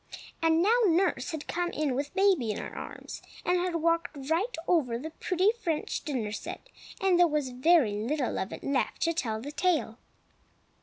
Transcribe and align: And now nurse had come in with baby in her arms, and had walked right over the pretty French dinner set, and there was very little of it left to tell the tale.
And 0.41 0.63
now 0.63 0.75
nurse 0.87 1.29
had 1.29 1.45
come 1.47 1.69
in 1.69 1.93
with 1.93 2.15
baby 2.15 2.49
in 2.49 2.57
her 2.57 2.75
arms, 2.75 3.21
and 3.45 3.59
had 3.59 3.75
walked 3.75 4.17
right 4.31 4.55
over 4.67 4.97
the 4.97 5.11
pretty 5.11 5.51
French 5.51 6.03
dinner 6.03 6.31
set, 6.31 6.69
and 6.99 7.19
there 7.19 7.27
was 7.27 7.49
very 7.49 7.91
little 7.93 8.39
of 8.39 8.51
it 8.51 8.63
left 8.63 9.03
to 9.03 9.13
tell 9.13 9.39
the 9.39 9.51
tale. 9.51 9.99